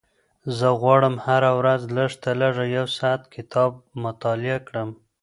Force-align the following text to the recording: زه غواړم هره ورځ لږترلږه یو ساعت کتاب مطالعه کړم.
زه 0.57 0.67
غواړم 0.81 1.15
هره 1.25 1.51
ورځ 1.59 1.81
لږترلږه 1.97 2.65
یو 2.77 2.85
ساعت 2.97 3.21
کتاب 3.35 3.71
مطالعه 4.03 4.59
کړم. 4.67 4.89